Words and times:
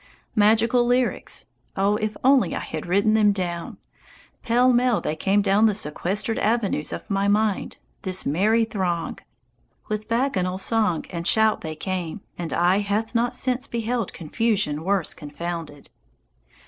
Magical 0.33 0.83
lyrics 0.83 1.45
oh, 1.77 1.95
if 1.97 2.17
I 2.17 2.19
only 2.29 2.49
had 2.53 2.87
written 2.87 3.13
them 3.13 3.31
down! 3.31 3.77
Pell 4.41 4.73
mell 4.73 4.99
they 4.99 5.15
came 5.15 5.43
down 5.43 5.67
the 5.67 5.75
sequestered 5.75 6.39
avenues 6.39 6.91
of 6.91 7.07
my 7.07 7.27
mind, 7.27 7.77
this 8.01 8.25
merry 8.25 8.65
throng. 8.65 9.19
With 9.89 10.07
bacchanal 10.09 10.57
song 10.57 11.05
and 11.11 11.27
shout 11.27 11.61
they 11.61 11.75
came, 11.75 12.21
and 12.35 12.51
eye 12.51 12.79
hath 12.79 13.13
not 13.13 13.35
since 13.35 13.67
beheld 13.67 14.11
confusion 14.11 14.83
worse 14.83 15.13
confounded. 15.13 15.91